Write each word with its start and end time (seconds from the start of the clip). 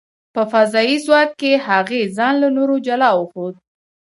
په 0.33 0.41
فضايي 0.51 0.97
ځواک 1.05 1.29
کې، 1.39 1.51
هغې 1.67 2.01
ځان 2.17 2.33
له 2.43 2.49
نورو 2.57 2.75
جلا 2.85 3.09
وښود. 3.15 3.55